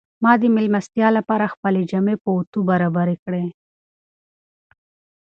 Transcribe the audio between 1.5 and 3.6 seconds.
خپلې جامې په اوتو برابرې کړې.